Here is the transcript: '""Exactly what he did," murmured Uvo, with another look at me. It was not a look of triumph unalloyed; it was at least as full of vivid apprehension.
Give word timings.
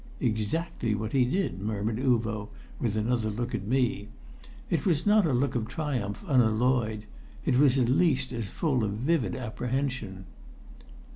'""Exactly 0.19 0.95
what 0.95 1.11
he 1.11 1.25
did," 1.25 1.59
murmured 1.61 1.97
Uvo, 1.99 2.49
with 2.79 2.95
another 2.95 3.29
look 3.29 3.53
at 3.53 3.67
me. 3.67 4.07
It 4.67 4.83
was 4.83 5.05
not 5.05 5.27
a 5.27 5.31
look 5.31 5.53
of 5.53 5.67
triumph 5.67 6.23
unalloyed; 6.27 7.05
it 7.45 7.59
was 7.59 7.77
at 7.77 7.87
least 7.87 8.31
as 8.31 8.49
full 8.49 8.83
of 8.83 8.93
vivid 8.93 9.35
apprehension. 9.35 10.25